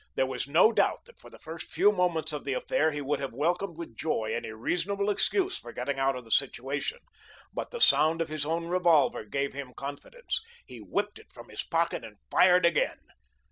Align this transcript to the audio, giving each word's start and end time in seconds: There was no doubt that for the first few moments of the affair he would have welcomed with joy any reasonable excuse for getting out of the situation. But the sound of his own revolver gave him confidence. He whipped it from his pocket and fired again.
There 0.15 0.25
was 0.25 0.47
no 0.47 0.71
doubt 0.71 1.05
that 1.05 1.19
for 1.19 1.29
the 1.29 1.37
first 1.37 1.67
few 1.67 1.91
moments 1.91 2.33
of 2.33 2.43
the 2.43 2.53
affair 2.55 2.89
he 2.89 3.01
would 3.01 3.19
have 3.19 3.33
welcomed 3.35 3.77
with 3.77 3.95
joy 3.95 4.31
any 4.33 4.49
reasonable 4.49 5.11
excuse 5.11 5.59
for 5.59 5.71
getting 5.71 5.99
out 5.99 6.15
of 6.15 6.25
the 6.25 6.31
situation. 6.31 6.97
But 7.53 7.69
the 7.69 7.79
sound 7.79 8.19
of 8.19 8.27
his 8.27 8.43
own 8.43 8.65
revolver 8.65 9.23
gave 9.25 9.53
him 9.53 9.75
confidence. 9.75 10.41
He 10.65 10.79
whipped 10.79 11.19
it 11.19 11.31
from 11.31 11.49
his 11.49 11.61
pocket 11.61 12.03
and 12.03 12.17
fired 12.31 12.65
again. 12.65 12.97